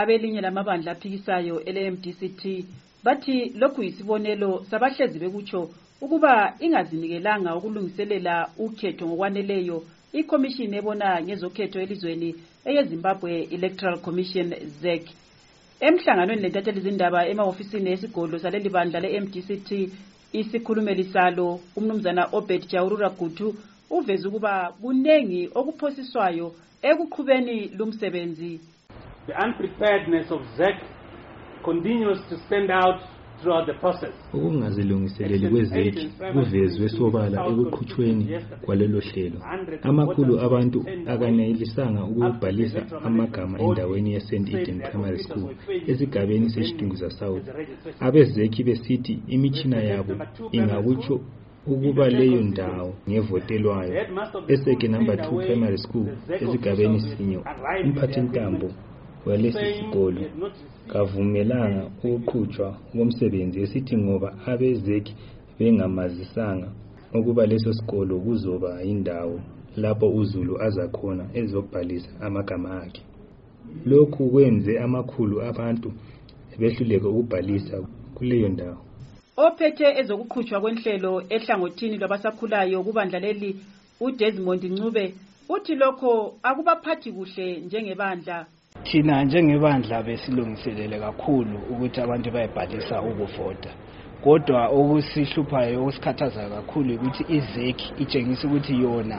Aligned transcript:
abelinye 0.00 0.40
lamabandla 0.40 0.92
aphikisayo 0.92 1.56
ele-mdct 1.68 2.42
bathi 3.04 3.36
lokhu 3.60 3.82
yisibonelo 3.82 4.50
sabahlezi 4.70 5.18
bekutsho 5.18 5.60
ukuba 6.00 6.32
ingazinikelanga 6.64 7.56
ukulungiselela 7.56 8.34
ukhetho 8.64 9.04
ngokwaneleyo 9.06 9.78
ikhomishini 10.18 10.76
ebona 10.76 11.08
ngezokhetho 11.24 11.78
elizweni 11.80 12.30
eyezimbabwe 12.68 13.32
electoral 13.54 13.96
commission 14.06 14.48
zec 14.82 15.04
emhlanganweni 15.86 16.42
lentatheli 16.42 16.80
zindaba 16.80 17.28
emahofisini 17.30 17.90
esigodlo 17.94 18.36
saleli 18.38 18.68
bandla 18.74 19.00
le-mdct 19.00 19.70
isikhulumeli 20.38 21.04
salo 21.12 21.60
umnumzana 21.76 22.22
obed 22.32 22.62
jawurura 22.70 23.10
gutu 23.18 23.48
uveze 23.90 24.28
ukuba 24.28 24.52
kunengi 24.80 25.42
okuphosiswayo 25.58 26.46
ekuqhubeni 26.88 27.56
lumsebenzi 27.78 28.52
The 29.26 29.34
unpreparedness 29.44 30.30
of 30.30 30.40
ZEC 30.56 30.76
continues 31.64 32.18
to 32.28 32.36
stand 32.46 32.70
out 32.70 33.00
throughout 33.42 33.66
the 33.66 33.74
process. 33.74 34.14
ukungazilungiseleli 34.32 35.48
kwezeki 35.48 36.08
kuvezwe 36.32 36.88
sobala 36.88 37.46
ekuqhutshweni 37.46 38.38
kwalelo 38.64 39.00
hlelo. 39.00 39.38
Amakhulu 39.82 40.40
abantu 40.40 40.84
akanelisanga 41.06 42.04
ukubhalisa 42.04 42.82
amagama 43.04 43.58
endaweni 43.60 44.12
ye-st 44.12 44.32
eden 44.54 44.80
primary 44.80 45.18
school 45.18 45.54
esigabeni 45.86 46.50
seshidunguza 46.50 47.10
south 47.10 47.42
abezeki 48.00 48.64
besithi 48.64 49.22
imitshina 49.26 49.82
yabo 49.82 50.12
ingakutsho 50.52 51.20
ukuba 51.66 52.08
leyo 52.08 52.40
ndawo 52.42 52.94
ngevotelwayo. 53.08 53.92
Eseke 54.48 54.88
number 54.88 55.16
2 55.16 55.46
primary 55.46 55.78
school 55.78 56.06
esigabeni 56.40 57.00
sinye. 57.00 57.38
umphathintambo 57.84 58.70
walesi 59.26 59.74
sikolo. 59.78 60.20
kavumelanga 60.92 61.90
ukuqhutshwa 62.04 62.68
komsebenzi 62.92 63.60
esithi 63.64 63.96
ngoba 63.96 64.28
abezeki 64.46 65.14
bengamazisanga 65.58 66.68
ukuba 67.18 67.46
leso 67.46 67.72
sikolo 67.72 68.14
kuzoba 68.24 68.70
yindawo 68.86 69.40
lapho 69.76 70.08
uzulu 70.20 70.62
azakhona 70.66 71.24
ezobhalisa 71.34 72.10
amagama 72.20 72.82
akhe. 72.82 73.02
Lokhu 73.86 74.30
kwenze 74.30 74.78
amakhulu 74.78 75.42
abantu 75.42 75.92
behluleke 76.58 77.06
ukubhalisa 77.06 77.76
kuleyo 78.14 78.48
ndawo. 78.48 78.78
Ophethe 79.36 79.86
ezokuqhutshwa 80.00 80.60
kwenhlelo 80.60 81.12
ehlangothini 81.34 81.96
lwabasakhulayo 81.98 82.82
kubandla 82.86 83.18
leli 83.18 83.50
udesmond 84.00 84.64
ncube 84.64 85.14
uthi 85.48 85.74
lokho 85.74 86.38
akubaphathi 86.42 87.12
kuhle 87.12 87.46
njengebandla 87.60 88.46
thina 88.90 89.24
njengebandla 89.24 90.02
besilungiselele 90.02 90.98
kakhulu 90.98 91.58
ukuthi 91.70 92.00
abantu 92.00 92.30
bayebhalisa 92.30 93.02
ukuvota. 93.02 93.70
Kodwa 94.24 94.68
okusihluphayo 94.68 95.82
okusikhathaza 95.82 96.48
kakhulu 96.48 96.94
ukuthi 96.94 97.22
izeki 97.36 97.92
itshengisa 98.02 98.46
ukuthi 98.48 98.74
yona 98.82 99.18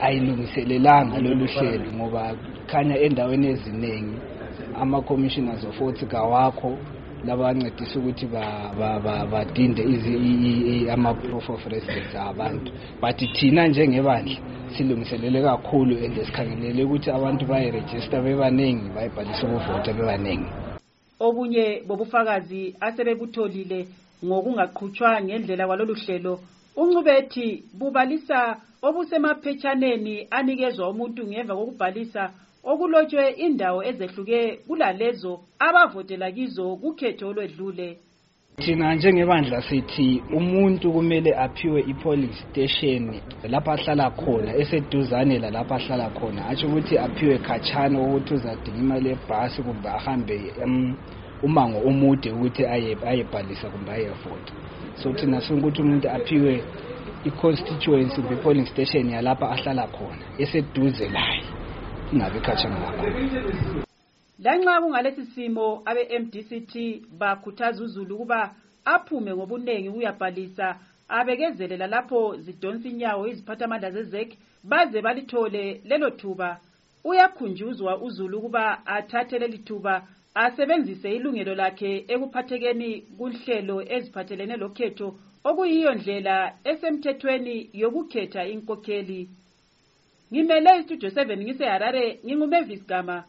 ayilungiselelanga 0.00 1.18
lolu 1.18 1.46
hlelo 1.46 1.92
ngoba 1.92 2.36
khanya 2.66 2.96
endaweni 2.98 3.46
eziningi 3.48 4.18
ama-commissioners 4.80 5.64
of 5.64 5.78
votes 5.78 6.08
kawakho. 6.08 6.78
Labancedisa 7.24 7.98
ukuthi 7.98 8.26
badinde 9.32 9.82
ama-proof 10.92 11.50
of 11.50 11.66
residence 11.66 12.14
abantu. 12.18 12.72
But 13.00 13.18
thina 13.34 13.68
njengebandla 13.68 14.36
silungiselele 14.76 15.42
kakhulu 15.42 15.96
and 16.04 16.14
sikhangelele 16.14 16.84
ukuthi 16.84 17.10
abantu 17.10 17.46
bayirejista 17.46 18.20
bebaningi 18.22 18.88
bayibhalisa 18.94 19.46
ukuvota 19.46 19.92
bebaningi. 19.92 20.50
Obunye 21.20 21.82
bobufakazi 21.86 22.76
asebebutholile 22.80 23.88
ngokungaqhutshwa 24.24 25.22
ngendlela 25.22 25.66
kwalolu 25.66 25.94
hlelo 25.94 26.40
uncubethi 26.76 27.64
bubalisa 27.78 28.56
obusemaphetshaneni 28.82 30.26
anikezwa 30.30 30.90
umuntu 30.90 31.26
ngemva 31.26 31.56
kokubhalisa 31.56 32.30
okulotshwe 32.70 33.24
indawo 33.46 33.80
ezehluke 33.90 34.40
kulalezo 34.66 35.32
abavotela 35.66 36.28
kizo 36.36 36.76
kukhetho 36.80 37.24
olwedlule 37.30 37.88
thina 38.64 38.94
njengebandla 38.94 39.62
sithi 39.62 40.22
umuntu 40.38 40.92
kumele 40.92 41.30
aphiwe 41.44 41.80
i-polling 41.92 42.32
station 42.32 43.20
lapho 43.48 43.70
ahlala 43.70 44.10
khona 44.10 44.50
eseduzane 44.60 45.38
lalapho 45.38 45.74
ahlala 45.74 46.10
khona. 46.10 46.40
Atsho 46.50 46.66
ukuthi 46.66 46.98
aphiwe 46.98 47.38
khatshana 47.38 48.00
ukuthi 48.00 48.34
uzadinga 48.34 48.78
imali 48.78 49.08
yebhasi 49.08 49.62
kumbe 49.62 49.88
ahambe 49.88 50.52
um, 50.64 50.96
umango 51.42 51.78
omude 51.88 52.30
ukuthi 52.30 52.62
ayebhalisa 52.66 53.70
kumbe 53.70 53.92
ayevota. 53.92 54.52
So 55.00 55.12
thina 55.12 55.40
sifuna 55.40 55.60
ukuthi 55.60 55.82
umuntu 55.82 56.08
aphiwe 56.10 56.62
i-constituency 57.24 58.16
kumbe 58.16 58.34
i-polling 58.34 58.66
station 58.66 59.10
yalapho 59.10 59.44
ahlala 59.46 59.86
khona 59.86 60.24
eseduze 60.38 61.08
laye 61.08 61.47
ingabi 62.12 62.40
khatshana 62.40 62.76
kakhulu 62.80 63.84
lanxa 64.38 64.80
kungalesi 64.80 65.24
simo 65.34 65.82
abe-mdct 65.84 66.74
bakhuthaza 67.18 67.84
uzulu 67.84 68.14
ukuba 68.14 68.54
aphume 68.84 69.34
ngobuningi 69.34 69.88
ukuyabhalisa 69.88 70.78
abekezelela 71.08 71.86
lapho 71.86 72.36
zidonsa 72.36 72.88
inyawo 72.88 73.28
iziphathamandla 73.28 73.90
zezek 73.90 74.30
baze 74.64 75.00
balithole 75.02 75.80
lelo 75.84 76.10
thuba. 76.10 76.60
Uyakhunjuzwa 77.04 78.00
uzulu 78.00 78.38
ukuba 78.38 78.86
athathe 78.86 79.38
leli 79.38 79.58
thuba 79.58 80.06
asebenzise 80.34 81.16
ilungelo 81.16 81.54
lakhe 81.54 82.04
ekuphathekeni 82.08 82.90
kunhlelo 83.18 83.76
eziphathelene 83.94 84.56
lokhetho 84.56 85.08
okuyiyo 85.44 85.94
ndlela 85.94 86.54
esemthethweni 86.64 87.70
yokukhetha 87.72 88.46
inkokheli 88.46 89.28
ngimele 90.32 90.78
istudio 90.80 91.08
7 91.08 91.36
ngiseharare 91.36 92.20
ngingumavis 92.24 92.86
gama 92.86 93.24